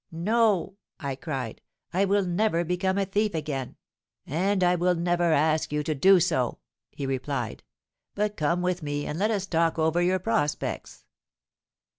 '—'No!' 0.11 0.77
I 0.99 1.15
cried: 1.15 1.61
'I 1.93 2.05
will 2.05 2.25
never 2.25 2.63
become 2.65 2.97
a 2.97 3.05
thief 3.05 3.35
again!'—'And 3.35 4.63
I 4.63 4.73
will 4.73 4.95
never 4.95 5.31
ask 5.31 5.71
you 5.71 5.83
to 5.83 5.93
do 5.93 6.19
so,' 6.19 6.57
he 6.89 7.05
replied. 7.05 7.61
'But 8.15 8.35
come 8.35 8.63
with 8.63 8.81
me, 8.81 9.05
and 9.05 9.19
let 9.19 9.29
us 9.29 9.45
talk 9.45 9.77
over 9.77 10.01
your 10.01 10.17
prospects.' 10.17 11.05